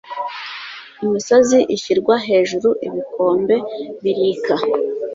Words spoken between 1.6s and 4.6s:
ishyirwa hejuru ibikombe birīka